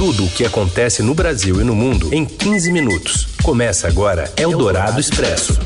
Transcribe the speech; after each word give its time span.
Tudo 0.00 0.24
o 0.24 0.30
que 0.30 0.46
acontece 0.46 1.02
no 1.02 1.14
Brasil 1.14 1.60
e 1.60 1.64
no 1.64 1.74
mundo 1.74 2.08
em 2.10 2.24
15 2.24 2.72
minutos. 2.72 3.28
Começa 3.42 3.86
agora 3.86 4.32
Eldorado 4.34 4.98
Expresso. 4.98 5.60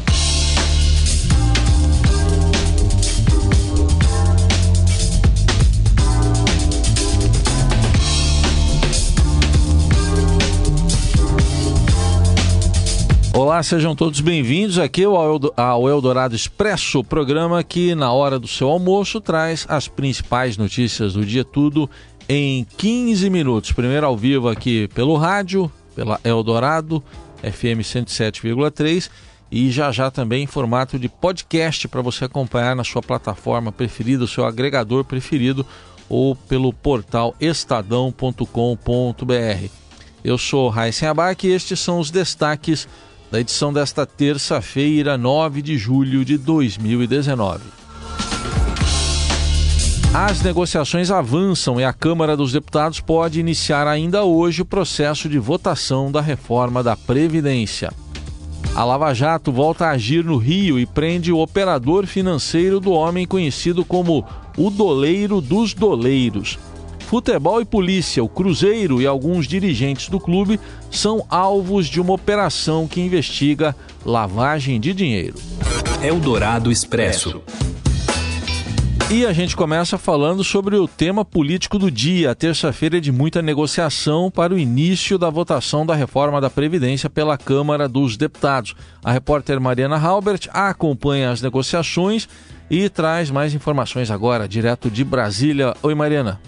Olá, 13.32 13.62
sejam 13.62 13.95
todos 13.95 14.21
bem-vindos 14.21 14.79
aqui 14.79 15.05
ao 15.05 15.89
Eldorado 15.89 16.35
Expresso, 16.35 17.05
programa 17.05 17.62
que 17.62 17.95
na 17.95 18.12
hora 18.12 18.39
do 18.39 18.48
seu 18.48 18.69
almoço 18.69 19.21
traz 19.21 19.64
as 19.69 19.87
principais 19.87 20.57
notícias 20.57 21.12
do 21.12 21.25
dia 21.25 21.45
tudo 21.45 21.89
em 22.29 22.66
15 22.77 23.29
minutos. 23.30 23.72
Primeiro 23.72 24.06
ao 24.06 24.16
vivo 24.16 24.48
aqui 24.48 24.88
pelo 24.95 25.16
rádio, 25.16 25.70
pela 25.95 26.20
Eldorado 26.24 27.02
FM 27.42 27.80
107,3 27.83 29.10
e 29.50 29.70
já 29.70 29.92
já 29.92 30.10
também 30.10 30.45
em 30.45 30.47
formato 30.47 30.98
de 30.98 31.09
podcast 31.09 31.87
para 31.87 32.02
você 32.02 32.24
acompanhar 32.24 32.74
na 32.74 32.83
sua 32.84 33.02
plataforma 33.02 33.70
preferida, 33.70 34.24
o 34.24 34.28
seu 34.28 34.45
agregador 34.45 35.05
preferido 35.05 35.64
ou 36.09 36.34
pelo 36.34 36.73
portal 36.73 37.34
estadão.com.br. 37.41 38.45
Eu 40.22 40.38
sou 40.38 40.69
Raíssen 40.69 41.09
Abac 41.09 41.47
e 41.47 41.52
estes 41.52 41.78
são 41.78 42.00
os 42.00 42.11
destaques 42.11 42.88
da 43.30 43.41
edição 43.41 43.72
desta 43.72 44.06
terça-feira, 44.06 45.19
9 45.19 45.61
de 45.61 45.77
julho 45.77 46.25
de 46.25 46.38
2019. 46.38 47.84
As 50.14 50.41
negociações 50.42 51.10
avançam 51.10 51.80
e 51.80 51.84
a 51.84 51.92
Câmara 51.92 52.36
dos 52.36 52.52
Deputados 52.52 53.00
pode 53.00 53.41
iniciar 53.41 53.88
ainda 53.88 54.22
hoje 54.22 54.62
o 54.62 54.64
processo 54.64 55.28
de 55.28 55.41
votação 55.41 56.12
da 56.12 56.20
reforma 56.20 56.84
da 56.84 56.96
Previdência. 56.96 57.92
A 58.77 58.84
Lava 58.84 59.12
Jato 59.12 59.50
volta 59.50 59.86
a 59.86 59.91
agir 59.91 60.24
no 60.24 60.36
Rio 60.36 60.78
e 60.78 60.86
prende 60.86 61.33
o 61.33 61.41
operador 61.41 62.06
financeiro 62.06 62.78
do 62.78 62.92
homem 62.92 63.27
conhecido 63.27 63.84
como 63.84 64.24
o 64.56 64.70
doleiro 64.70 65.41
dos 65.41 65.74
doleiros. 65.74 66.61
Futebol 67.00 67.61
e 67.61 67.64
polícia, 67.64 68.22
o 68.22 68.28
Cruzeiro 68.28 69.02
e 69.02 69.06
alguns 69.08 69.48
dirigentes 69.48 70.08
do 70.08 70.20
clube 70.20 70.61
são 70.92 71.27
alvos 71.28 71.89
de 71.89 72.00
uma 72.00 72.12
operação 72.12 72.86
que 72.86 73.00
investiga 73.00 73.74
lavagem 74.06 74.78
de 74.78 74.94
dinheiro. 74.94 75.34
Eldorado 76.00 76.70
Expresso. 76.70 77.42
E 79.10 79.27
a 79.27 79.33
gente 79.34 79.55
começa 79.55 79.98
falando 79.98 80.42
sobre 80.42 80.77
o 80.77 80.88
tema 80.88 81.27
político 81.27 81.78
do 81.78 81.91
dia. 81.91 82.30
A 82.30 82.34
terça-feira 82.34 82.97
é 82.97 83.00
de 83.00 83.12
muita 83.12 83.42
negociação 83.42 84.30
para 84.30 84.55
o 84.55 84.58
início 84.58 85.19
da 85.19 85.28
votação 85.28 85.84
da 85.84 85.94
reforma 85.94 86.41
da 86.41 86.48
Previdência 86.48 87.11
pela 87.11 87.36
Câmara 87.36 87.86
dos 87.86 88.16
Deputados. 88.16 88.74
A 89.05 89.12
repórter 89.12 89.61
Mariana 89.61 89.98
Halbert 89.98 90.48
acompanha 90.50 91.30
as 91.30 91.42
negociações 91.42 92.27
e 92.70 92.88
traz 92.88 93.30
mais 93.30 93.52
informações 93.52 94.11
agora, 94.11 94.48
direto 94.48 94.91
de 94.91 95.05
Brasília. 95.05 95.74
Oi, 95.83 95.94
Mariana. 95.94 96.41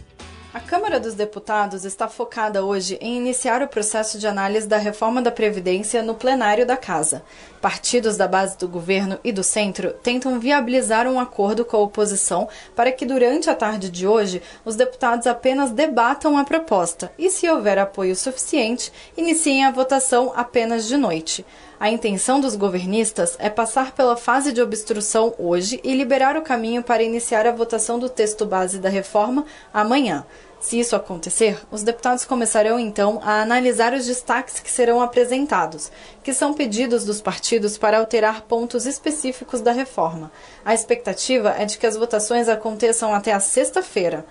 A 0.56 0.60
Câmara 0.60 0.98
dos 0.98 1.12
Deputados 1.12 1.84
está 1.84 2.08
focada 2.08 2.64
hoje 2.64 2.96
em 3.02 3.18
iniciar 3.18 3.60
o 3.60 3.68
processo 3.68 4.18
de 4.18 4.26
análise 4.26 4.66
da 4.66 4.78
reforma 4.78 5.20
da 5.20 5.30
Previdência 5.30 6.02
no 6.02 6.14
plenário 6.14 6.66
da 6.66 6.78
Casa. 6.78 7.22
Partidos 7.66 8.16
da 8.16 8.28
base 8.28 8.56
do 8.56 8.68
governo 8.68 9.18
e 9.24 9.32
do 9.32 9.42
centro 9.42 9.92
tentam 9.94 10.38
viabilizar 10.38 11.08
um 11.08 11.18
acordo 11.18 11.64
com 11.64 11.76
a 11.76 11.80
oposição 11.80 12.48
para 12.76 12.92
que, 12.92 13.04
durante 13.04 13.50
a 13.50 13.56
tarde 13.56 13.90
de 13.90 14.06
hoje, 14.06 14.40
os 14.64 14.76
deputados 14.76 15.26
apenas 15.26 15.72
debatam 15.72 16.38
a 16.38 16.44
proposta 16.44 17.10
e, 17.18 17.28
se 17.28 17.50
houver 17.50 17.76
apoio 17.76 18.14
suficiente, 18.14 18.92
iniciem 19.16 19.64
a 19.64 19.72
votação 19.72 20.32
apenas 20.36 20.86
de 20.86 20.96
noite. 20.96 21.44
A 21.80 21.90
intenção 21.90 22.40
dos 22.40 22.54
governistas 22.54 23.36
é 23.40 23.50
passar 23.50 23.90
pela 23.90 24.16
fase 24.16 24.52
de 24.52 24.62
obstrução 24.62 25.34
hoje 25.36 25.80
e 25.82 25.92
liberar 25.92 26.36
o 26.36 26.42
caminho 26.42 26.84
para 26.84 27.02
iniciar 27.02 27.48
a 27.48 27.52
votação 27.52 27.98
do 27.98 28.08
texto 28.08 28.46
base 28.46 28.78
da 28.78 28.88
reforma 28.88 29.44
amanhã. 29.74 30.24
Se 30.60 30.80
isso 30.80 30.96
acontecer, 30.96 31.60
os 31.70 31.82
deputados 31.82 32.24
começarão 32.24 32.80
então 32.80 33.20
a 33.22 33.42
analisar 33.42 33.92
os 33.92 34.06
destaques 34.06 34.58
que 34.58 34.70
serão 34.70 35.00
apresentados, 35.00 35.92
que 36.24 36.32
são 36.32 36.54
pedidos 36.54 37.04
dos 37.04 37.20
partidos 37.20 37.78
para 37.78 37.98
alterar 37.98 38.42
pontos 38.42 38.86
específicos 38.86 39.60
da 39.60 39.70
reforma. 39.70 40.32
A 40.64 40.74
expectativa 40.74 41.54
é 41.58 41.64
de 41.64 41.78
que 41.78 41.86
as 41.86 41.96
votações 41.96 42.48
aconteçam 42.48 43.14
até 43.14 43.32
a 43.32 43.40
sexta-feira. 43.40 44.24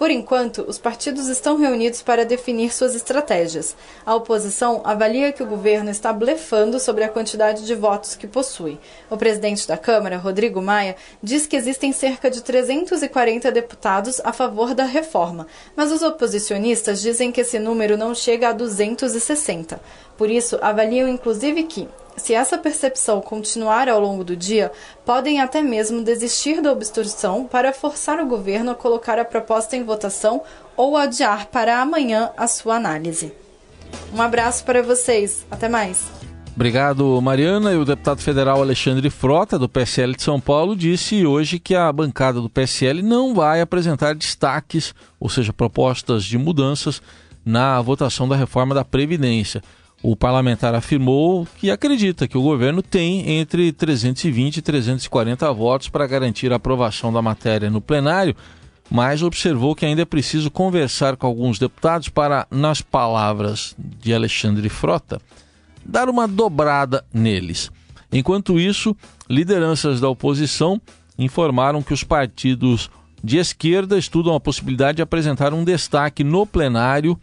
Por 0.00 0.10
enquanto, 0.10 0.64
os 0.66 0.78
partidos 0.78 1.28
estão 1.28 1.58
reunidos 1.58 2.00
para 2.00 2.24
definir 2.24 2.72
suas 2.72 2.94
estratégias. 2.94 3.76
A 4.06 4.14
oposição 4.14 4.80
avalia 4.82 5.30
que 5.30 5.42
o 5.42 5.46
governo 5.46 5.90
está 5.90 6.10
blefando 6.10 6.80
sobre 6.80 7.04
a 7.04 7.08
quantidade 7.10 7.66
de 7.66 7.74
votos 7.74 8.14
que 8.14 8.26
possui. 8.26 8.80
O 9.10 9.16
presidente 9.18 9.68
da 9.68 9.76
Câmara, 9.76 10.16
Rodrigo 10.16 10.62
Maia, 10.62 10.96
diz 11.22 11.46
que 11.46 11.54
existem 11.54 11.92
cerca 11.92 12.30
de 12.30 12.40
340 12.42 13.52
deputados 13.52 14.22
a 14.24 14.32
favor 14.32 14.72
da 14.72 14.84
reforma, 14.84 15.46
mas 15.76 15.92
os 15.92 16.00
oposicionistas 16.00 17.02
dizem 17.02 17.30
que 17.30 17.42
esse 17.42 17.58
número 17.58 17.98
não 17.98 18.14
chega 18.14 18.48
a 18.48 18.52
260. 18.54 19.78
Por 20.16 20.30
isso, 20.30 20.58
avaliam 20.62 21.10
inclusive 21.10 21.64
que, 21.64 21.86
se 22.20 22.34
essa 22.34 22.58
percepção 22.58 23.20
continuar 23.20 23.88
ao 23.88 23.98
longo 23.98 24.22
do 24.22 24.36
dia, 24.36 24.70
podem 25.04 25.40
até 25.40 25.62
mesmo 25.62 26.04
desistir 26.04 26.60
da 26.60 26.70
obstrução 26.70 27.44
para 27.44 27.72
forçar 27.72 28.20
o 28.20 28.26
governo 28.26 28.70
a 28.70 28.74
colocar 28.74 29.18
a 29.18 29.24
proposta 29.24 29.74
em 29.76 29.82
votação 29.82 30.42
ou 30.76 30.96
adiar 30.96 31.46
para 31.46 31.80
amanhã 31.80 32.30
a 32.36 32.46
sua 32.46 32.76
análise. 32.76 33.32
Um 34.14 34.20
abraço 34.20 34.64
para 34.64 34.82
vocês. 34.82 35.46
Até 35.50 35.68
mais. 35.68 36.08
Obrigado, 36.54 37.20
Mariana. 37.22 37.72
E 37.72 37.76
o 37.76 37.84
deputado 37.86 38.20
federal 38.20 38.60
Alexandre 38.60 39.08
Frota, 39.08 39.58
do 39.58 39.68
PSL 39.68 40.14
de 40.14 40.22
São 40.22 40.38
Paulo, 40.38 40.76
disse 40.76 41.24
hoje 41.24 41.58
que 41.58 41.74
a 41.74 41.90
bancada 41.90 42.40
do 42.40 42.50
PSL 42.50 43.02
não 43.02 43.34
vai 43.34 43.62
apresentar 43.62 44.14
destaques, 44.14 44.94
ou 45.18 45.28
seja, 45.28 45.52
propostas 45.54 46.22
de 46.22 46.36
mudanças 46.36 47.00
na 47.44 47.80
votação 47.80 48.28
da 48.28 48.36
reforma 48.36 48.74
da 48.74 48.84
Previdência. 48.84 49.62
O 50.02 50.16
parlamentar 50.16 50.74
afirmou 50.74 51.46
que 51.58 51.70
acredita 51.70 52.26
que 52.26 52.38
o 52.38 52.42
governo 52.42 52.82
tem 52.82 53.38
entre 53.38 53.70
320 53.70 54.56
e 54.56 54.62
340 54.62 55.52
votos 55.52 55.88
para 55.88 56.06
garantir 56.06 56.52
a 56.52 56.56
aprovação 56.56 57.12
da 57.12 57.20
matéria 57.20 57.68
no 57.68 57.82
plenário, 57.82 58.34
mas 58.90 59.22
observou 59.22 59.74
que 59.74 59.84
ainda 59.84 60.00
é 60.02 60.06
preciso 60.06 60.50
conversar 60.50 61.16
com 61.16 61.26
alguns 61.26 61.58
deputados 61.58 62.08
para, 62.08 62.46
nas 62.50 62.80
palavras 62.80 63.76
de 63.78 64.14
Alexandre 64.14 64.70
Frota, 64.70 65.20
dar 65.84 66.08
uma 66.08 66.26
dobrada 66.26 67.04
neles. 67.12 67.70
Enquanto 68.10 68.58
isso, 68.58 68.96
lideranças 69.28 70.00
da 70.00 70.08
oposição 70.08 70.80
informaram 71.18 71.82
que 71.82 71.92
os 71.92 72.02
partidos 72.02 72.90
de 73.22 73.36
esquerda 73.36 73.98
estudam 73.98 74.34
a 74.34 74.40
possibilidade 74.40 74.96
de 74.96 75.02
apresentar 75.02 75.52
um 75.52 75.62
destaque 75.62 76.24
no 76.24 76.46
plenário 76.46 77.20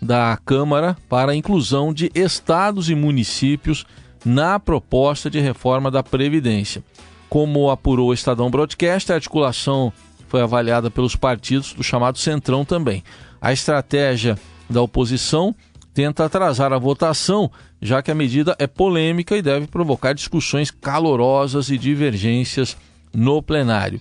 da 0.00 0.38
Câmara 0.44 0.96
para 1.08 1.32
a 1.32 1.36
inclusão 1.36 1.92
de 1.92 2.10
estados 2.14 2.90
e 2.90 2.94
municípios 2.94 3.84
na 4.24 4.58
proposta 4.58 5.30
de 5.30 5.40
reforma 5.40 5.90
da 5.90 6.02
Previdência. 6.02 6.82
Como 7.28 7.70
apurou 7.70 8.08
o 8.08 8.14
Estadão 8.14 8.50
Broadcast, 8.50 9.12
a 9.12 9.16
articulação 9.16 9.92
foi 10.28 10.40
avaliada 10.40 10.90
pelos 10.90 11.16
partidos 11.16 11.72
do 11.72 11.82
chamado 11.82 12.18
Centrão 12.18 12.64
também. 12.64 13.02
A 13.40 13.52
estratégia 13.52 14.38
da 14.68 14.82
oposição 14.82 15.54
tenta 15.94 16.24
atrasar 16.24 16.72
a 16.72 16.78
votação, 16.78 17.50
já 17.80 18.02
que 18.02 18.10
a 18.10 18.14
medida 18.14 18.54
é 18.58 18.66
polêmica 18.66 19.36
e 19.36 19.42
deve 19.42 19.66
provocar 19.66 20.12
discussões 20.12 20.70
calorosas 20.70 21.70
e 21.70 21.78
divergências 21.78 22.76
no 23.14 23.42
plenário. 23.42 24.00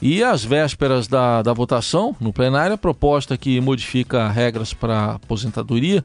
E 0.00 0.22
às 0.22 0.44
vésperas 0.44 1.08
da, 1.08 1.42
da 1.42 1.52
votação, 1.52 2.14
no 2.20 2.32
plenário, 2.32 2.74
a 2.74 2.78
proposta 2.78 3.36
que 3.36 3.60
modifica 3.60 4.28
regras 4.28 4.74
para 4.74 5.12
aposentadoria 5.14 6.04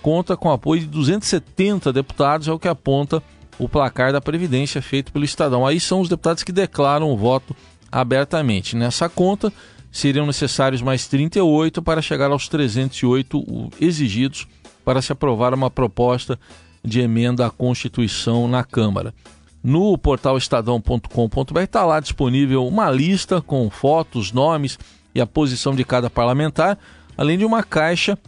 conta 0.00 0.36
com 0.36 0.50
apoio 0.50 0.82
de 0.82 0.88
270 0.88 1.92
deputados, 1.92 2.48
é 2.48 2.52
o 2.52 2.58
que 2.58 2.68
aponta 2.68 3.22
o 3.58 3.68
placar 3.68 4.12
da 4.12 4.20
Previdência 4.20 4.82
feito 4.82 5.12
pelo 5.12 5.24
Estadão. 5.24 5.66
Aí 5.66 5.78
são 5.78 6.00
os 6.00 6.08
deputados 6.08 6.42
que 6.42 6.52
declaram 6.52 7.10
o 7.10 7.16
voto 7.16 7.54
abertamente. 7.90 8.74
Nessa 8.74 9.08
conta, 9.08 9.52
seriam 9.90 10.26
necessários 10.26 10.82
mais 10.82 11.06
38 11.06 11.82
para 11.82 12.02
chegar 12.02 12.30
aos 12.30 12.48
308 12.48 13.70
exigidos 13.80 14.48
para 14.84 15.02
se 15.02 15.12
aprovar 15.12 15.54
uma 15.54 15.70
proposta 15.70 16.38
de 16.84 17.00
emenda 17.00 17.46
à 17.46 17.50
Constituição 17.50 18.48
na 18.48 18.64
Câmara. 18.64 19.14
No 19.62 19.96
portal 19.96 20.36
estadão.com.br 20.36 21.60
está 21.60 21.84
lá 21.84 22.00
disponível 22.00 22.66
uma 22.66 22.90
lista 22.90 23.40
com 23.40 23.70
fotos, 23.70 24.32
nomes 24.32 24.78
e 25.14 25.20
a 25.20 25.26
posição 25.26 25.74
de 25.74 25.84
cada 25.84 26.10
parlamentar, 26.10 26.76
além 27.16 27.38
de 27.38 27.44
uma 27.44 27.62
caixa 27.62 28.18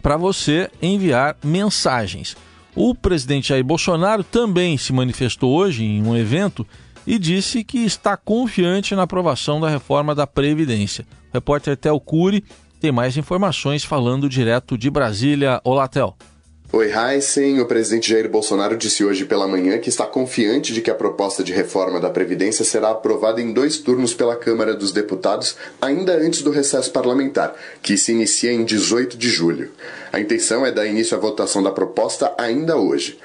para 0.00 0.16
você 0.16 0.70
enviar 0.80 1.36
mensagens. 1.44 2.36
O 2.74 2.94
presidente 2.94 3.50
Jair 3.50 3.62
Bolsonaro 3.62 4.24
também 4.24 4.78
se 4.78 4.92
manifestou 4.92 5.54
hoje 5.54 5.84
em 5.84 6.02
um 6.02 6.16
evento 6.16 6.66
e 7.06 7.18
disse 7.18 7.62
que 7.62 7.78
está 7.78 8.16
confiante 8.16 8.94
na 8.94 9.02
aprovação 9.02 9.60
da 9.60 9.68
reforma 9.68 10.14
da 10.14 10.26
Previdência. 10.26 11.04
O 11.30 11.34
repórter 11.34 11.76
Tel 11.76 12.00
Cury 12.00 12.42
tem 12.80 12.90
mais 12.90 13.16
informações 13.16 13.84
falando 13.84 14.28
direto 14.28 14.78
de 14.78 14.88
Brasília. 14.88 15.60
Olá, 15.64 15.86
Tel. 15.86 16.16
Oi, 16.74 16.90
Heisen. 16.90 17.60
O 17.60 17.66
presidente 17.66 18.08
Jair 18.08 18.30
Bolsonaro 18.30 18.78
disse 18.78 19.04
hoje 19.04 19.26
pela 19.26 19.46
manhã 19.46 19.76
que 19.78 19.90
está 19.90 20.06
confiante 20.06 20.72
de 20.72 20.80
que 20.80 20.90
a 20.90 20.94
proposta 20.94 21.44
de 21.44 21.52
reforma 21.52 22.00
da 22.00 22.08
Previdência 22.08 22.64
será 22.64 22.92
aprovada 22.92 23.42
em 23.42 23.52
dois 23.52 23.76
turnos 23.76 24.14
pela 24.14 24.34
Câmara 24.34 24.74
dos 24.74 24.90
Deputados, 24.90 25.54
ainda 25.78 26.16
antes 26.16 26.40
do 26.40 26.50
recesso 26.50 26.90
parlamentar, 26.90 27.54
que 27.82 27.98
se 27.98 28.12
inicia 28.12 28.50
em 28.50 28.64
18 28.64 29.18
de 29.18 29.28
julho. 29.28 29.70
A 30.10 30.18
intenção 30.18 30.64
é 30.64 30.72
dar 30.72 30.86
início 30.86 31.14
à 31.14 31.20
votação 31.20 31.62
da 31.62 31.70
proposta 31.70 32.32
ainda 32.38 32.74
hoje. 32.78 33.18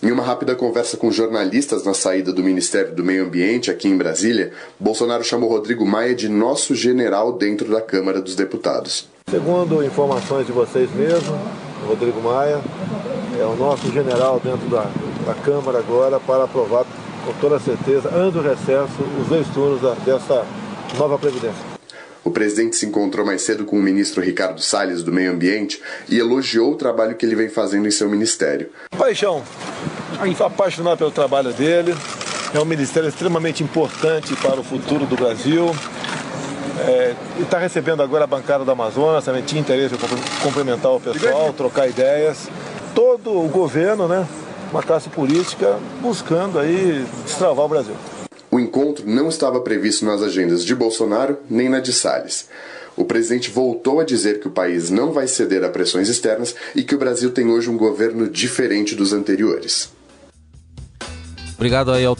Em 0.00 0.12
uma 0.12 0.22
rápida 0.22 0.54
conversa 0.54 0.96
com 0.96 1.10
jornalistas 1.10 1.82
na 1.82 1.94
saída 1.94 2.32
do 2.32 2.40
Ministério 2.40 2.94
do 2.94 3.02
Meio 3.02 3.24
Ambiente 3.24 3.68
aqui 3.68 3.88
em 3.88 3.96
Brasília, 3.96 4.52
Bolsonaro 4.78 5.24
chamou 5.24 5.50
Rodrigo 5.50 5.84
Maia 5.84 6.14
de 6.14 6.28
nosso 6.28 6.72
general 6.72 7.32
dentro 7.32 7.68
da 7.68 7.80
Câmara 7.80 8.22
dos 8.22 8.36
Deputados. 8.36 9.08
Segundo 9.28 9.82
informações 9.82 10.46
de 10.46 10.52
vocês 10.52 10.88
mesmos, 10.94 11.38
Rodrigo 11.86 12.20
Maia, 12.20 12.60
é 13.38 13.44
o 13.44 13.56
nosso 13.56 13.90
general 13.92 14.40
dentro 14.42 14.68
da, 14.68 14.90
da 15.26 15.34
Câmara 15.34 15.78
agora 15.78 16.18
para 16.20 16.44
aprovar 16.44 16.84
com 17.24 17.32
toda 17.34 17.58
certeza, 17.58 18.10
antes 18.14 18.34
do 18.34 18.42
recesso, 18.42 19.02
os 19.20 19.28
dois 19.28 19.46
turnos 19.48 19.80
da, 19.80 19.94
dessa 19.94 20.44
nova 20.98 21.18
Previdência. 21.18 21.72
O 22.24 22.30
presidente 22.30 22.76
se 22.76 22.86
encontrou 22.86 23.26
mais 23.26 23.42
cedo 23.42 23.64
com 23.64 23.76
o 23.76 23.82
ministro 23.82 24.22
Ricardo 24.22 24.60
Salles 24.60 25.02
do 25.02 25.12
Meio 25.12 25.32
Ambiente 25.32 25.80
e 26.08 26.18
elogiou 26.18 26.72
o 26.72 26.76
trabalho 26.76 27.16
que 27.16 27.26
ele 27.26 27.34
vem 27.34 27.48
fazendo 27.48 27.88
em 27.88 27.90
seu 27.90 28.08
ministério. 28.08 28.70
Paixão, 28.96 29.42
sou 30.36 30.46
apaixonado 30.46 30.98
pelo 30.98 31.10
trabalho 31.10 31.52
dele. 31.52 31.94
É 32.54 32.60
um 32.60 32.64
ministério 32.64 33.08
extremamente 33.08 33.64
importante 33.64 34.36
para 34.36 34.60
o 34.60 34.62
futuro 34.62 35.04
do 35.06 35.16
Brasil. 35.16 35.74
É, 36.86 37.14
e 37.38 37.42
está 37.42 37.58
recebendo 37.58 38.02
agora 38.02 38.24
a 38.24 38.26
bancada 38.26 38.64
do 38.64 38.70
Amazonas, 38.70 39.24
também 39.24 39.42
tinha 39.42 39.60
interesse 39.60 39.94
em 39.94 40.42
complementar 40.42 40.92
o 40.92 41.00
pessoal, 41.00 41.52
trocar 41.52 41.88
ideias. 41.88 42.48
Todo 42.94 43.44
o 43.44 43.48
governo, 43.48 44.08
né, 44.08 44.26
uma 44.70 44.82
classe 44.82 45.08
política 45.08 45.78
buscando 46.00 46.58
aí 46.58 47.06
destravar 47.24 47.64
o 47.64 47.68
Brasil. 47.68 47.94
O 48.50 48.60
encontro 48.60 49.08
não 49.08 49.28
estava 49.28 49.60
previsto 49.60 50.04
nas 50.04 50.22
agendas 50.22 50.64
de 50.64 50.74
Bolsonaro 50.74 51.38
nem 51.48 51.68
na 51.68 51.80
de 51.80 51.92
Salles. 51.92 52.48
O 52.94 53.04
presidente 53.04 53.50
voltou 53.50 54.00
a 54.00 54.04
dizer 54.04 54.40
que 54.40 54.48
o 54.48 54.50
país 54.50 54.90
não 54.90 55.12
vai 55.12 55.26
ceder 55.26 55.64
a 55.64 55.70
pressões 55.70 56.08
externas 56.08 56.54
e 56.74 56.82
que 56.82 56.94
o 56.94 56.98
Brasil 56.98 57.30
tem 57.30 57.48
hoje 57.48 57.70
um 57.70 57.76
governo 57.78 58.28
diferente 58.28 58.94
dos 58.94 59.14
anteriores. 59.14 59.88
Obrigado 61.62 61.92
aí 61.92 62.04
ao. 62.04 62.16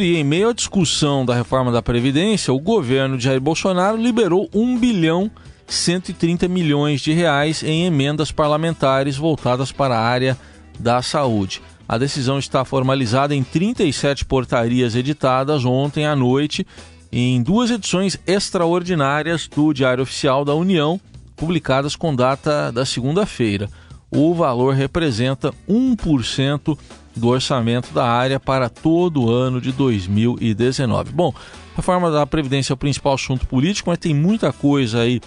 E 0.00 0.16
em 0.16 0.24
meio 0.24 0.48
à 0.48 0.52
discussão 0.52 1.24
da 1.24 1.32
reforma 1.32 1.70
da 1.70 1.80
Previdência, 1.80 2.52
o 2.52 2.58
governo 2.58 3.16
de 3.16 3.22
Jair 3.22 3.40
Bolsonaro 3.40 3.96
liberou 3.96 4.50
1 4.52 4.78
bilhão 4.80 5.30
130 5.64 6.48
milhões 6.48 7.00
de 7.00 7.12
reais 7.12 7.62
em 7.62 7.86
emendas 7.86 8.32
parlamentares 8.32 9.16
voltadas 9.16 9.70
para 9.70 9.96
a 9.96 10.04
área 10.04 10.36
da 10.76 11.00
saúde. 11.02 11.62
A 11.88 11.96
decisão 11.98 12.36
está 12.36 12.64
formalizada 12.64 13.32
em 13.32 13.44
37 13.44 14.24
portarias 14.24 14.96
editadas 14.96 15.64
ontem 15.64 16.04
à 16.04 16.16
noite 16.16 16.66
em 17.12 17.40
duas 17.44 17.70
edições 17.70 18.18
extraordinárias 18.26 19.46
do 19.46 19.72
Diário 19.72 20.02
Oficial 20.02 20.44
da 20.44 20.56
União, 20.56 21.00
publicadas 21.36 21.94
com 21.94 22.12
data 22.12 22.72
da 22.72 22.84
segunda-feira. 22.84 23.70
O 24.10 24.34
valor 24.34 24.74
representa 24.74 25.54
1% 25.68 26.76
do 27.20 27.28
orçamento 27.28 27.92
da 27.92 28.04
área 28.04 28.40
para 28.40 28.68
todo 28.68 29.24
o 29.24 29.30
ano 29.30 29.60
de 29.60 29.70
2019. 29.70 31.12
Bom, 31.12 31.32
a 31.74 31.76
reforma 31.76 32.10
da 32.10 32.26
Previdência 32.26 32.72
é 32.72 32.74
o 32.74 32.78
principal 32.78 33.14
assunto 33.14 33.46
político, 33.46 33.90
mas 33.90 33.98
tem 33.98 34.14
muita 34.14 34.52
coisa 34.52 35.02
aí 35.02 35.20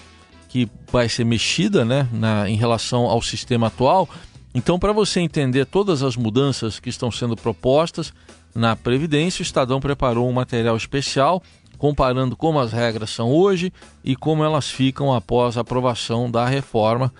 que 0.49 0.67
vai 0.91 1.07
ser 1.07 1.23
mexida 1.23 1.85
né, 1.85 2.07
na, 2.11 2.49
em 2.49 2.55
relação 2.55 3.05
ao 3.05 3.21
sistema 3.21 3.67
atual. 3.67 4.09
Então, 4.53 4.77
para 4.77 4.91
você 4.91 5.19
entender 5.19 5.65
todas 5.65 6.03
as 6.03 6.15
mudanças 6.15 6.79
que 6.79 6.89
estão 6.89 7.09
sendo 7.09 7.35
propostas 7.35 8.13
na 8.53 8.75
Previdência, 8.75 9.41
o 9.41 9.43
Estadão 9.43 9.79
preparou 9.79 10.29
um 10.29 10.33
material 10.33 10.75
especial 10.75 11.41
comparando 11.83 12.37
como 12.37 12.59
as 12.59 12.71
regras 12.71 13.09
são 13.09 13.29
hoje 13.29 13.73
e 14.05 14.15
como 14.15 14.43
elas 14.43 14.69
ficam 14.69 15.13
após 15.13 15.57
a 15.57 15.61
aprovação 15.61 16.31
da 16.31 16.45
reforma. 16.45 17.11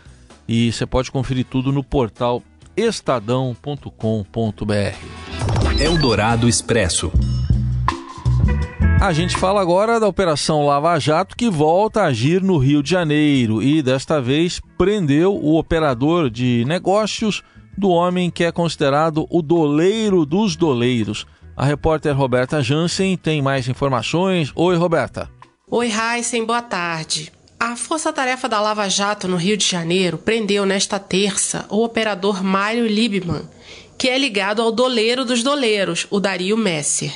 E 0.48 0.72
você 0.72 0.86
pode 0.86 1.12
conferir 1.12 1.46
tudo 1.46 1.72
no 1.72 1.84
portal 1.84 2.42
estadão.com.br. 2.76 3.84
Eldorado 5.80 6.48
Expresso. 6.50 7.12
A 9.02 9.12
gente 9.12 9.36
fala 9.36 9.62
agora 9.62 10.00
da 10.00 10.08
Operação 10.08 10.66
Lava 10.66 10.98
Jato 10.98 11.36
que 11.36 11.50
volta 11.50 12.02
a 12.02 12.06
agir 12.06 12.42
no 12.42 12.58
Rio 12.58 12.82
de 12.82 12.90
Janeiro 12.90 13.62
e 13.62 13.82
desta 13.82 14.22
vez 14.22 14.62
prendeu 14.78 15.36
o 15.36 15.58
operador 15.58 16.30
de 16.30 16.64
negócios 16.66 17.44
do 17.78 17.90
homem 17.90 18.32
que 18.32 18.44
é 18.44 18.52
considerado 18.52 19.28
o 19.30 19.42
doleiro 19.42 20.26
dos 20.26 20.56
doleiros. 20.56 21.28
A 21.56 21.66
repórter 21.66 22.16
Roberta 22.16 22.62
Jansen 22.64 23.18
tem 23.18 23.42
mais 23.42 23.68
informações. 23.68 24.52
Oi, 24.56 24.76
Roberta. 24.76 25.30
Oi, 25.70 25.92
Heisen, 25.92 26.46
boa 26.46 26.62
tarde. 26.62 27.32
A 27.66 27.78
Força 27.78 28.12
Tarefa 28.12 28.50
da 28.50 28.60
Lava 28.60 28.90
Jato 28.90 29.26
no 29.26 29.38
Rio 29.38 29.56
de 29.56 29.66
Janeiro 29.66 30.18
prendeu 30.18 30.66
nesta 30.66 31.00
terça 31.00 31.66
o 31.70 31.82
operador 31.82 32.44
Mário 32.44 32.86
Liebman, 32.86 33.50
que 33.98 34.10
é 34.10 34.18
ligado 34.18 34.62
ao 34.62 34.70
doleiro 34.70 35.24
dos 35.24 35.42
doleiros, 35.42 36.06
o 36.10 36.20
Dario 36.20 36.58
Messer. 36.58 37.14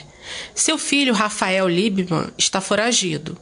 Seu 0.56 0.78
filho, 0.78 1.14
Rafael 1.14 1.68
Liebman, 1.68 2.30
está 2.38 2.62
foragido. 2.62 3.38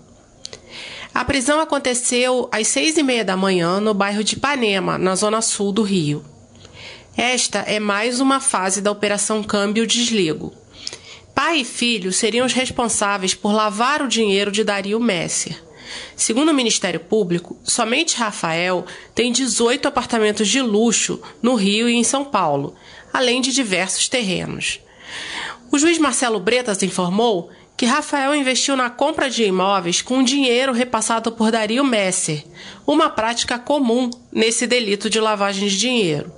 A 1.13 1.24
prisão 1.24 1.60
aconteceu 1.60 2.50
às 2.52 2.69
seis 2.69 2.98
e 2.98 3.04
meia 3.04 3.24
da 3.24 3.38
manhã 3.38 3.80
no 3.80 3.94
bairro 3.94 4.24
de 4.24 4.34
Ipanema, 4.34 4.98
na 4.98 5.16
zona 5.16 5.44
sul 5.44 5.72
do 5.72 5.84
Rio. 5.84 6.25
Esta 7.16 7.60
é 7.60 7.80
mais 7.80 8.19
uma 8.19 8.40
fase 8.40 8.81
da 8.81 8.90
Operação 8.90 9.44
Câmbio 9.44 9.86
Desligo. 9.86 10.56
Pai 11.36 11.60
e 11.60 11.66
filho 11.66 12.12
seriam 12.12 12.48
os 12.48 12.54
responsáveis 12.54 13.36
por 13.36 13.54
lavar 13.54 14.01
o 14.01 14.08
dinheiro 14.08 14.51
de 14.51 14.63
Dario 14.63 15.00
Messer. 15.00 15.64
Segundo 16.16 16.50
o 16.50 16.54
Ministério 16.54 17.00
Público, 17.00 17.58
somente 17.64 18.18
Rafael 18.18 18.86
tem 19.14 19.32
18 19.32 19.88
apartamentos 19.88 20.48
de 20.48 20.62
luxo 20.62 21.22
no 21.42 21.56
Rio 21.56 21.90
e 21.90 21.96
em 21.96 22.04
São 22.04 22.24
Paulo, 22.24 22.76
além 23.14 23.42
de 23.42 23.54
diversos 23.54 24.08
terrenos. 24.08 24.80
O 25.72 25.78
juiz 25.78 25.98
Marcelo 25.98 26.40
Bretas 26.40 26.82
informou 26.84 27.50
que 27.78 27.86
Rafael 27.86 28.34
investiu 28.34 28.76
na 28.76 28.90
compra 28.90 29.30
de 29.30 29.44
imóveis 29.44 30.02
com 30.02 30.24
dinheiro 30.24 30.72
repassado 30.72 31.32
por 31.32 31.52
Dario 31.52 31.84
Messer, 31.84 32.46
uma 32.88 33.10
prática 33.10 33.60
comum 33.60 34.10
nesse 34.32 34.66
delito 34.66 35.10
de 35.10 35.20
lavagem 35.20 35.68
de 35.68 35.78
dinheiro. 35.78 36.32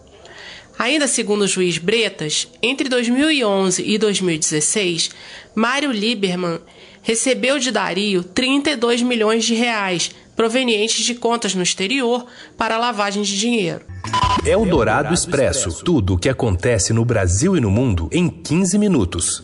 Ainda 0.80 1.08
segundo 1.08 1.42
o 1.42 1.48
juiz 1.48 1.78
Bretas, 1.78 2.48
entre 2.62 2.88
2011 2.88 3.84
e 3.84 3.98
2016, 3.98 5.10
Mário 5.56 5.92
Lieberman 5.92 6.60
recebeu 7.08 7.58
de 7.58 7.72
Dario 7.72 8.22
32 8.22 9.02
milhões 9.02 9.46
de 9.46 9.56
reais 9.56 10.12
provenientes 10.36 11.06
de 11.06 11.16
contas 11.16 11.56
no 11.56 11.64
exterior 11.64 12.26
para 12.58 12.78
lavagem 12.78 13.24
de 13.24 13.40
dinheiro. 13.40 13.86
É 14.46 14.58
o 14.58 14.66
Dourado 14.66 15.14
Expresso. 15.14 15.86
Tudo 15.86 16.16
o 16.16 16.18
que 16.18 16.28
acontece 16.28 16.92
no 16.92 17.06
Brasil 17.06 17.56
e 17.56 17.62
no 17.62 17.72
mundo 17.72 18.10
em 18.12 18.28
15 18.28 18.78
minutos. 18.78 19.42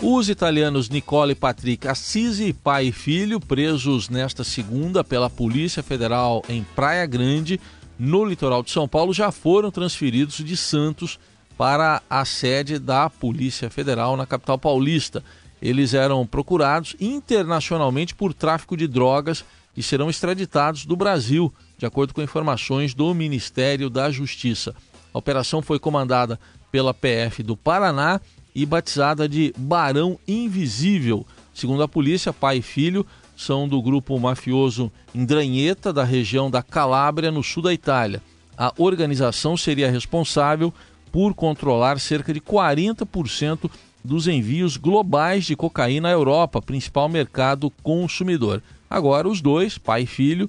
Os 0.00 0.28
italianos 0.28 0.88
Nicole 0.88 1.32
e 1.32 1.34
Patrick 1.34 1.88
Assisi, 1.88 2.52
pai 2.52 2.86
e 2.86 2.92
filho, 2.92 3.40
presos 3.40 4.08
nesta 4.08 4.44
segunda 4.44 5.02
pela 5.02 5.28
Polícia 5.28 5.82
Federal 5.82 6.44
em 6.48 6.64
Praia 6.76 7.04
Grande, 7.04 7.60
no 7.98 8.24
litoral 8.24 8.62
de 8.62 8.70
São 8.70 8.86
Paulo, 8.86 9.12
já 9.12 9.32
foram 9.32 9.72
transferidos 9.72 10.36
de 10.36 10.56
Santos 10.56 11.18
para 11.58 12.00
a 12.08 12.24
sede 12.24 12.78
da 12.78 13.10
Polícia 13.10 13.68
Federal 13.68 14.16
na 14.16 14.24
capital 14.24 14.56
paulista. 14.56 15.24
Eles 15.60 15.92
eram 15.92 16.24
procurados 16.24 16.94
internacionalmente 17.00 18.14
por 18.14 18.32
tráfico 18.32 18.76
de 18.76 18.86
drogas 18.86 19.44
e 19.76 19.82
serão 19.82 20.08
extraditados 20.08 20.86
do 20.86 20.94
Brasil, 20.94 21.52
de 21.76 21.84
acordo 21.84 22.14
com 22.14 22.22
informações 22.22 22.94
do 22.94 23.12
Ministério 23.12 23.90
da 23.90 24.08
Justiça. 24.08 24.72
A 25.12 25.18
operação 25.18 25.60
foi 25.60 25.80
comandada 25.80 26.38
pela 26.70 26.94
PF 26.94 27.42
do 27.42 27.56
Paraná 27.56 28.20
e 28.54 28.64
batizada 28.64 29.28
de 29.28 29.52
Barão 29.58 30.16
Invisível. 30.28 31.26
Segundo 31.52 31.82
a 31.82 31.88
polícia, 31.88 32.32
pai 32.32 32.58
e 32.58 32.62
filho 32.62 33.04
são 33.36 33.66
do 33.66 33.82
grupo 33.82 34.16
mafioso 34.18 34.92
Indranheta, 35.12 35.92
da 35.92 36.04
região 36.04 36.48
da 36.48 36.62
Calábria, 36.62 37.32
no 37.32 37.42
sul 37.42 37.64
da 37.64 37.72
Itália. 37.72 38.22
A 38.56 38.72
organização 38.76 39.56
seria 39.56 39.90
responsável 39.90 40.72
por 41.10 41.34
controlar 41.34 41.98
cerca 41.98 42.32
de 42.32 42.40
40% 42.40 43.70
dos 44.04 44.26
envios 44.26 44.76
globais 44.76 45.44
de 45.44 45.56
cocaína 45.56 46.08
à 46.08 46.12
Europa, 46.12 46.62
principal 46.62 47.08
mercado 47.08 47.70
consumidor. 47.82 48.62
Agora, 48.88 49.28
os 49.28 49.40
dois, 49.40 49.76
pai 49.76 50.02
e 50.02 50.06
filho, 50.06 50.48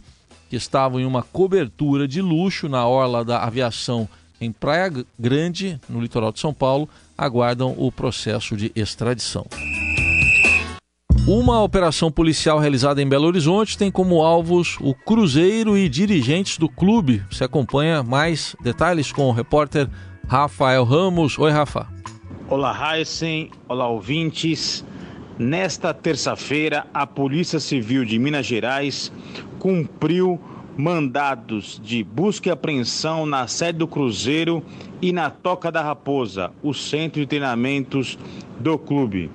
que 0.50 0.56
estavam 0.56 1.00
em 1.00 1.06
uma 1.06 1.24
cobertura 1.24 2.08
de 2.08 2.22
luxo 2.22 2.70
na 2.70 2.88
orla 2.88 3.24
da 3.24 3.44
aviação 3.44 4.08
em 4.42 4.51
Praia 4.51 4.92
Grande, 5.18 5.80
no 5.89 6.00
litoral 6.00 6.32
de 6.32 6.39
São 6.39 6.54
Paulo, 6.54 6.88
aguardam 7.18 7.75
o 7.78 7.92
processo 7.92 8.56
de 8.56 8.72
extradição. 8.75 9.46
Uma 11.28 11.62
operação 11.62 12.12
policial 12.12 12.58
realizada 12.58 13.01
em 13.01 13.08
Belo 13.08 13.28
Horizonte 13.28 13.78
tem 13.78 13.92
como 13.92 14.24
alvos 14.24 14.78
o 14.80 14.96
Cruzeiro 14.96 15.78
e 15.78 15.88
dirigentes 15.88 16.58
do 16.58 16.68
clube. 16.68 17.22
Você 17.30 17.44
acompanha 17.44 18.01
mais 18.01 18.56
detalhes 18.63 19.12
com 19.12 19.28
o 19.28 19.32
repórter 19.32 19.88
Rafael 20.30 20.84
Ramos. 20.84 21.40
Oi, 21.40 21.50
Rafa. 21.50 21.88
Olá, 22.48 22.96
Heisen. 22.96 23.50
Olá, 23.68 23.88
ouvintes. 23.88 24.86
Nesta 25.40 25.92
terça-feira, 25.92 26.86
a 26.94 27.08
Polícia 27.08 27.60
Civil 27.60 28.06
de 28.06 28.20
Minas 28.20 28.46
Gerais 28.46 29.12
cumpriu 29.58 30.40
mandados 30.78 31.82
de 31.84 32.04
busca 32.04 32.48
e 32.48 32.52
apreensão 32.52 33.26
na 33.26 33.48
sede 33.48 33.80
do 33.80 33.88
Cruzeiro 33.88 34.64
e 35.02 35.12
na 35.12 35.32
Toca 35.32 35.72
da 35.72 35.82
Raposa, 35.82 36.52
o 36.62 36.76
centro 36.76 37.20
de 37.22 37.26
treinamentos 37.26 38.16
do 38.60 38.78
clube. 38.78 39.32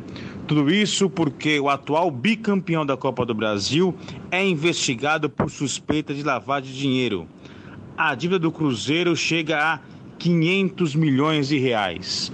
Tudo 0.46 0.72
isso 0.72 1.10
porque 1.10 1.58
o 1.58 1.68
atual 1.68 2.08
bicampeão 2.08 2.86
da 2.86 2.96
Copa 2.96 3.26
do 3.26 3.34
Brasil 3.34 3.96
é 4.30 4.46
investigado 4.46 5.28
por 5.28 5.50
suspeita 5.50 6.14
de 6.14 6.22
lavagem 6.22 6.72
de 6.72 6.78
dinheiro. 6.78 7.26
A 7.96 8.14
dívida 8.14 8.38
do 8.38 8.52
Cruzeiro 8.52 9.16
chega 9.16 9.58
a 9.58 9.80
500 10.24 10.94
milhões 10.94 11.48
de 11.48 11.58
reais. 11.58 12.32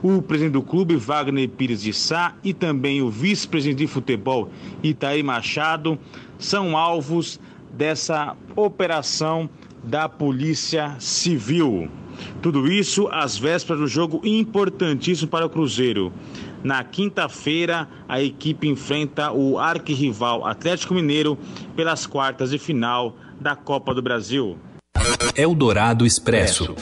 O 0.00 0.22
presidente 0.22 0.52
do 0.52 0.62
clube, 0.62 0.94
Wagner 0.94 1.48
Pires 1.48 1.82
de 1.82 1.92
Sá, 1.92 2.36
e 2.44 2.54
também 2.54 3.02
o 3.02 3.10
vice-presidente 3.10 3.78
de 3.78 3.86
futebol, 3.88 4.48
Itaí 4.80 5.24
Machado, 5.24 5.98
são 6.38 6.76
alvos 6.76 7.40
dessa 7.72 8.36
operação 8.54 9.50
da 9.82 10.08
Polícia 10.08 10.94
Civil. 11.00 11.90
Tudo 12.40 12.70
isso 12.70 13.08
às 13.10 13.36
vésperas 13.36 13.80
do 13.80 13.88
jogo 13.88 14.20
importantíssimo 14.22 15.28
para 15.28 15.46
o 15.46 15.50
Cruzeiro. 15.50 16.12
Na 16.62 16.84
quinta-feira, 16.84 17.88
a 18.08 18.22
equipe 18.22 18.68
enfrenta 18.68 19.32
o 19.32 19.58
arquirrival 19.58 20.46
Atlético 20.46 20.94
Mineiro 20.94 21.36
pelas 21.74 22.06
quartas 22.06 22.50
de 22.50 22.58
final 22.58 23.16
da 23.40 23.56
Copa 23.56 23.92
do 23.92 24.00
Brasil. 24.00 24.56
Eldorado 25.34 26.06
Expresso. 26.06 26.76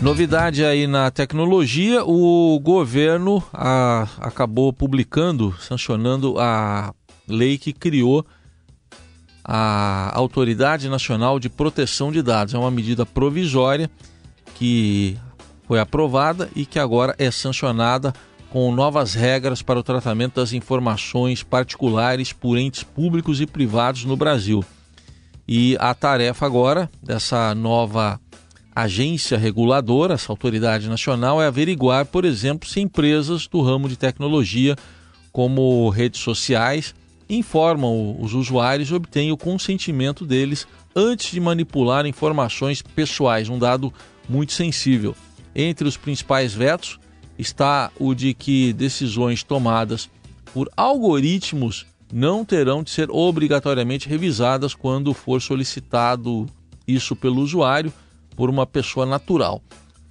Novidade 0.00 0.64
aí 0.64 0.86
na 0.86 1.10
tecnologia, 1.10 2.04
o 2.04 2.60
governo 2.60 3.42
a, 3.52 4.06
acabou 4.20 4.72
publicando, 4.72 5.52
sancionando 5.58 6.38
a 6.38 6.94
lei 7.26 7.58
que 7.58 7.72
criou 7.72 8.24
a 9.44 10.12
Autoridade 10.14 10.88
Nacional 10.88 11.40
de 11.40 11.48
Proteção 11.48 12.12
de 12.12 12.22
Dados. 12.22 12.54
É 12.54 12.58
uma 12.58 12.70
medida 12.70 13.04
provisória 13.04 13.90
que 14.54 15.18
foi 15.66 15.80
aprovada 15.80 16.48
e 16.54 16.64
que 16.64 16.78
agora 16.78 17.16
é 17.18 17.28
sancionada 17.32 18.14
com 18.50 18.70
novas 18.72 19.14
regras 19.14 19.62
para 19.62 19.80
o 19.80 19.82
tratamento 19.82 20.36
das 20.36 20.52
informações 20.52 21.42
particulares 21.42 22.32
por 22.32 22.56
entes 22.56 22.84
públicos 22.84 23.40
e 23.40 23.46
privados 23.46 24.04
no 24.04 24.16
Brasil. 24.16 24.64
E 25.46 25.76
a 25.80 25.92
tarefa 25.92 26.46
agora 26.46 26.88
dessa 27.02 27.52
nova 27.52 28.20
agência 28.82 29.36
reguladora, 29.36 30.14
essa 30.14 30.30
autoridade 30.30 30.88
nacional, 30.88 31.42
é 31.42 31.46
averiguar, 31.46 32.06
por 32.06 32.24
exemplo, 32.24 32.68
se 32.68 32.80
empresas 32.80 33.48
do 33.48 33.60
ramo 33.60 33.88
de 33.88 33.96
tecnologia, 33.96 34.76
como 35.32 35.88
redes 35.88 36.20
sociais, 36.20 36.94
informam 37.28 38.16
os 38.20 38.34
usuários 38.34 38.90
e 38.90 38.94
obtêm 38.94 39.32
o 39.32 39.36
consentimento 39.36 40.24
deles 40.24 40.66
antes 40.94 41.32
de 41.32 41.40
manipular 41.40 42.06
informações 42.06 42.80
pessoais, 42.80 43.48
um 43.48 43.58
dado 43.58 43.92
muito 44.28 44.52
sensível. 44.52 45.14
Entre 45.54 45.86
os 45.86 45.96
principais 45.96 46.54
vetos 46.54 47.00
está 47.36 47.90
o 47.98 48.14
de 48.14 48.32
que 48.32 48.72
decisões 48.72 49.42
tomadas 49.42 50.08
por 50.54 50.70
algoritmos 50.76 51.84
não 52.12 52.44
terão 52.44 52.84
de 52.84 52.90
ser 52.90 53.10
obrigatoriamente 53.10 54.08
revisadas 54.08 54.72
quando 54.72 55.12
for 55.12 55.42
solicitado 55.42 56.46
isso 56.86 57.16
pelo 57.16 57.42
usuário 57.42 57.92
por 58.38 58.48
uma 58.48 58.64
pessoa 58.64 59.04
natural. 59.04 59.60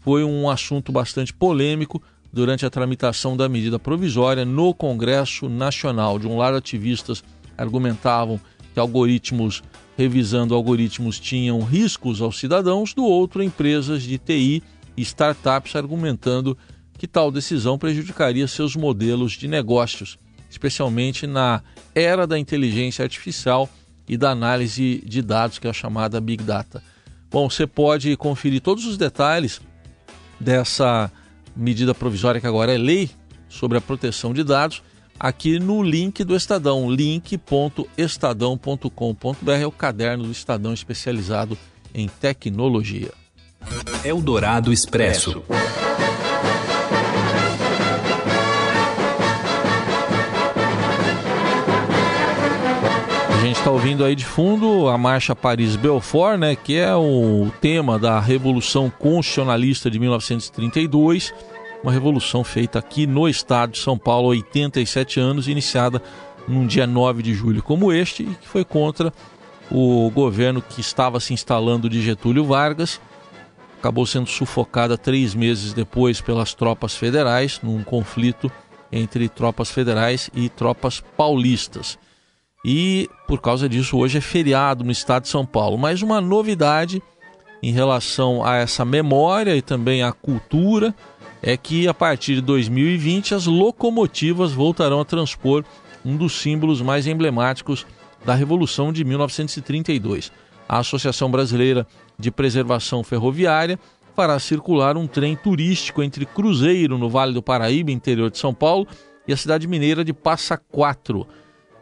Foi 0.01 0.21
um 0.21 0.49
assunto 0.49 0.91
bastante 0.91 1.33
polêmico 1.33 2.03
durante 2.31 2.65
a 2.65 2.69
tramitação 2.69 3.37
da 3.37 3.47
medida 3.47 3.79
provisória 3.79 4.43
no 4.43 4.73
Congresso 4.73 5.47
Nacional. 5.47 6.19
De 6.19 6.27
um 6.27 6.35
lado, 6.35 6.57
ativistas 6.57 7.23
argumentavam 7.57 8.37
que 8.73 8.81
algoritmos, 8.81 9.63
revisando 9.97 10.53
algoritmos, 10.53 11.21
tinham 11.21 11.61
riscos 11.61 12.21
aos 12.21 12.37
cidadãos, 12.37 12.93
do 12.93 13.05
outro, 13.05 13.41
empresas 13.41 14.03
de 14.03 14.17
TI 14.17 14.61
e 14.97 15.01
startups 15.01 15.73
argumentando 15.77 16.57
que 16.97 17.07
tal 17.07 17.31
decisão 17.31 17.77
prejudicaria 17.77 18.45
seus 18.45 18.75
modelos 18.75 19.31
de 19.31 19.47
negócios, 19.47 20.17
especialmente 20.49 21.25
na 21.25 21.63
era 21.95 22.27
da 22.27 22.37
inteligência 22.37 23.03
artificial 23.03 23.69
e 24.05 24.17
da 24.17 24.31
análise 24.31 25.01
de 25.05 25.21
dados, 25.21 25.59
que 25.59 25.67
é 25.67 25.69
a 25.69 25.73
chamada 25.73 26.19
Big 26.19 26.43
Data. 26.43 26.83
Bom, 27.29 27.49
você 27.49 27.67
pode 27.67 28.15
conferir 28.15 28.61
todos 28.61 28.85
os 28.85 28.97
detalhes 28.97 29.59
dessa 30.39 31.11
medida 31.55 31.93
provisória 31.93 32.39
que 32.39 32.47
agora 32.47 32.73
é 32.73 32.77
lei 32.77 33.09
sobre 33.49 33.77
a 33.77 33.81
proteção 33.81 34.33
de 34.33 34.43
dados 34.43 34.81
aqui 35.19 35.59
no 35.59 35.81
link 35.81 36.23
do 36.23 36.35
Estadão, 36.35 36.89
link.estadão.com.br, 36.89 39.51
é 39.51 39.65
o 39.65 39.71
caderno 39.71 40.25
do 40.25 40.31
Estadão 40.31 40.73
especializado 40.73 41.57
em 41.93 42.07
tecnologia. 42.07 43.11
Eldorado 44.03 44.71
Expresso. 44.71 45.43
Gente 53.47 53.59
está 53.59 53.71
ouvindo 53.71 54.03
aí 54.03 54.13
de 54.13 54.25
fundo 54.25 54.89
a 54.89 54.97
Marcha 54.97 55.33
Paris-Belfort, 55.33 56.37
né, 56.37 56.53
que 56.53 56.75
é 56.75 56.93
o 56.93 57.49
tema 57.61 57.97
da 57.97 58.19
Revolução 58.19 58.89
Constitucionalista 58.89 59.89
de 59.89 59.97
1932, 59.97 61.33
uma 61.81 61.91
revolução 61.91 62.43
feita 62.43 62.77
aqui 62.77 63.07
no 63.07 63.27
estado 63.29 63.71
de 63.71 63.79
São 63.79 63.97
Paulo 63.97 64.27
há 64.27 64.29
87 64.31 65.21
anos, 65.21 65.47
iniciada 65.47 66.01
num 66.45 66.67
dia 66.67 66.85
9 66.85 67.23
de 67.23 67.33
julho 67.33 67.63
como 67.63 67.93
este, 67.93 68.23
e 68.23 68.35
que 68.35 68.47
foi 68.49 68.65
contra 68.65 69.13
o 69.71 70.11
governo 70.11 70.61
que 70.61 70.81
estava 70.81 71.17
se 71.21 71.33
instalando 71.33 71.89
de 71.89 72.01
Getúlio 72.01 72.43
Vargas 72.43 72.99
acabou 73.79 74.05
sendo 74.05 74.27
sufocada 74.27 74.97
três 74.97 75.33
meses 75.33 75.71
depois 75.71 76.19
pelas 76.19 76.53
tropas 76.53 76.95
federais, 76.95 77.61
num 77.63 77.81
conflito 77.81 78.51
entre 78.91 79.29
tropas 79.29 79.69
federais 79.69 80.29
e 80.33 80.49
tropas 80.49 81.01
paulistas. 81.15 81.97
E 82.65 83.09
por 83.27 83.41
causa 83.41 83.67
disso, 83.69 83.97
hoje 83.97 84.17
é 84.17 84.21
feriado 84.21 84.83
no 84.83 84.91
estado 84.91 85.23
de 85.23 85.29
São 85.29 85.45
Paulo. 85.45 85.77
Mas 85.77 86.01
uma 86.01 86.19
novidade 86.19 87.01
em 87.61 87.71
relação 87.71 88.43
a 88.43 88.55
essa 88.55 88.85
memória 88.85 89.55
e 89.55 89.61
também 89.61 90.03
à 90.03 90.11
cultura 90.11 90.93
é 91.41 91.55
que 91.55 91.87
a 91.87 91.93
partir 91.93 92.35
de 92.35 92.41
2020 92.41 93.35
as 93.35 93.45
locomotivas 93.45 94.51
voltarão 94.51 94.99
a 94.99 95.05
transpor 95.05 95.63
um 96.03 96.15
dos 96.15 96.33
símbolos 96.33 96.81
mais 96.81 97.07
emblemáticos 97.07 97.85
da 98.25 98.33
Revolução 98.33 98.91
de 98.91 99.03
1932. 99.03 100.31
A 100.67 100.79
Associação 100.79 101.29
Brasileira 101.29 101.87
de 102.17 102.31
Preservação 102.31 103.03
Ferroviária 103.03 103.79
fará 104.15 104.39
circular 104.39 104.97
um 104.97 105.05
trem 105.05 105.35
turístico 105.35 106.01
entre 106.01 106.25
Cruzeiro, 106.25 106.97
no 106.97 107.09
Vale 107.09 107.33
do 107.33 107.41
Paraíba, 107.41 107.91
interior 107.91 108.31
de 108.31 108.37
São 108.37 108.53
Paulo, 108.53 108.87
e 109.27 109.33
a 109.33 109.37
cidade 109.37 109.67
mineira 109.67 110.03
de 110.03 110.11
Passa 110.11 110.57
Quatro. 110.57 111.27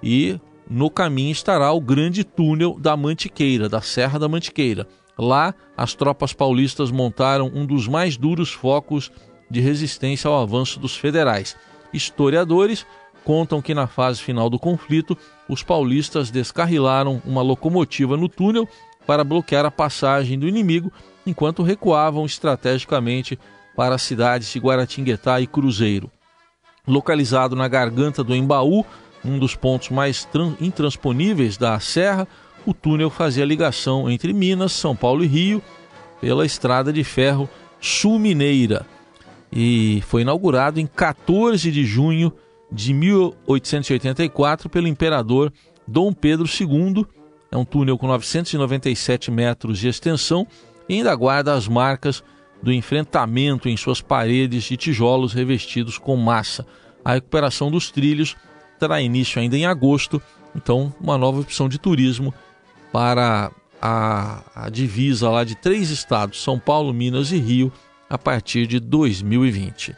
E 0.03 0.39
no 0.69 0.89
caminho 0.89 1.31
estará 1.31 1.71
o 1.71 1.81
grande 1.81 2.23
túnel 2.23 2.77
da 2.79 2.97
Mantiqueira, 2.97 3.69
da 3.69 3.81
Serra 3.81 4.19
da 4.19 4.27
Mantiqueira. 4.27 4.87
Lá, 5.17 5.53
as 5.77 5.93
tropas 5.93 6.33
paulistas 6.33 6.91
montaram 6.91 7.51
um 7.53 7.65
dos 7.65 7.87
mais 7.87 8.17
duros 8.17 8.51
focos 8.51 9.11
de 9.49 9.61
resistência 9.61 10.27
ao 10.27 10.41
avanço 10.41 10.79
dos 10.79 10.95
federais. 10.95 11.55
Historiadores 11.93 12.85
contam 13.23 13.61
que 13.61 13.73
na 13.73 13.87
fase 13.87 14.21
final 14.21 14.49
do 14.49 14.59
conflito, 14.59 15.17
os 15.47 15.63
paulistas 15.63 16.29
descarrilaram 16.29 17.21
uma 17.25 17.41
locomotiva 17.41 18.17
no 18.17 18.27
túnel 18.27 18.67
para 19.05 19.23
bloquear 19.23 19.65
a 19.65 19.71
passagem 19.71 20.37
do 20.37 20.47
inimigo, 20.47 20.91
enquanto 21.25 21.63
recuavam 21.63 22.25
estrategicamente 22.25 23.37
para 23.75 23.95
as 23.95 24.01
cidades 24.01 24.51
de 24.51 24.59
Guaratinguetá 24.59 25.39
e 25.41 25.47
Cruzeiro. 25.47 26.09
Localizado 26.87 27.55
na 27.55 27.67
garganta 27.67 28.23
do 28.23 28.35
Embaú, 28.35 28.85
um 29.25 29.39
dos 29.39 29.55
pontos 29.55 29.89
mais 29.89 30.27
intransponíveis 30.61 31.57
da 31.57 31.79
serra, 31.79 32.27
o 32.65 32.73
túnel 32.73 33.09
fazia 33.09 33.45
ligação 33.45 34.09
entre 34.09 34.33
Minas, 34.33 34.71
São 34.71 34.95
Paulo 34.95 35.23
e 35.23 35.27
Rio 35.27 35.61
pela 36.21 36.45
estrada 36.45 36.91
de 36.91 37.03
ferro 37.03 37.49
Sul-Mineira 37.79 38.85
e 39.51 40.01
foi 40.07 40.23
inaugurado 40.23 40.79
em 40.79 40.87
14 40.87 41.71
de 41.71 41.85
junho 41.85 42.33
de 42.71 42.93
1884 42.93 44.69
pelo 44.69 44.87
imperador 44.87 45.51
Dom 45.87 46.11
Pedro 46.11 46.47
II 46.47 47.05
é 47.51 47.57
um 47.57 47.63
túnel 47.63 47.97
com 47.97 48.07
997 48.07 49.31
metros 49.31 49.79
de 49.79 49.87
extensão 49.87 50.45
e 50.89 50.95
ainda 50.95 51.15
guarda 51.15 51.53
as 51.53 51.67
marcas 51.67 52.23
do 52.61 52.71
enfrentamento 52.71 53.69
em 53.69 53.77
suas 53.77 54.01
paredes 54.01 54.63
de 54.65 54.75
tijolos 54.75 55.33
revestidos 55.33 55.97
com 55.97 56.15
massa. 56.17 56.65
A 57.03 57.13
recuperação 57.13 57.69
dos 57.69 57.91
trilhos 57.91 58.35
terá 58.79 59.01
início 59.01 59.41
ainda 59.41 59.57
em 59.57 59.65
agosto, 59.65 60.21
então 60.55 60.93
uma 60.99 61.17
nova 61.17 61.41
opção 61.41 61.67
de 61.67 61.77
turismo 61.77 62.33
para 62.91 63.51
a, 63.81 64.41
a 64.55 64.69
divisa 64.69 65.29
lá 65.29 65.43
de 65.43 65.55
três 65.55 65.89
estados, 65.89 66.41
São 66.41 66.57
Paulo, 66.57 66.93
Minas 66.93 67.31
e 67.31 67.37
Rio, 67.37 67.71
a 68.09 68.17
partir 68.17 68.67
de 68.67 68.79
2020. 68.79 69.95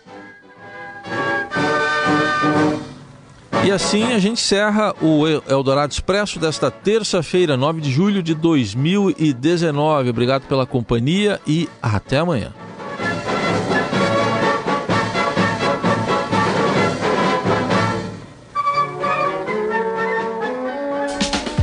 E 3.63 3.71
assim 3.71 4.13
a 4.13 4.19
gente 4.19 4.39
encerra 4.39 4.95
o 5.01 5.27
Eldorado 5.27 5.91
Expresso 5.91 6.39
desta 6.39 6.71
terça-feira, 6.71 7.57
9 7.57 7.81
de 7.81 7.91
julho 7.91 8.23
de 8.23 8.33
2019. 8.33 10.09
Obrigado 10.09 10.43
pela 10.47 10.65
companhia 10.65 11.41
e 11.45 11.67
até 11.81 12.17
amanhã. 12.17 12.53